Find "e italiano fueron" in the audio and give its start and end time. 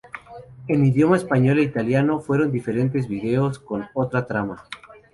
1.59-2.51